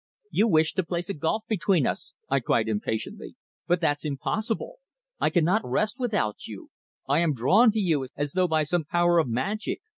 "You 0.31 0.47
wish 0.47 0.73
to 0.73 0.83
place 0.83 1.09
a 1.09 1.13
gulf 1.13 1.43
between 1.47 1.85
us," 1.85 2.15
I 2.27 2.39
cried 2.39 2.67
impatiently. 2.67 3.35
"But 3.67 3.81
that's 3.81 4.03
impossible. 4.03 4.79
I 5.19 5.29
cannot 5.29 5.61
rest 5.63 5.99
without 5.99 6.47
you; 6.47 6.71
I 7.07 7.19
am 7.19 7.35
drawn 7.35 7.69
to 7.69 7.79
you 7.79 8.07
as 8.15 8.31
though 8.31 8.47
by 8.47 8.63
some 8.63 8.83
power 8.83 9.19
of 9.19 9.27
magic. 9.29 9.81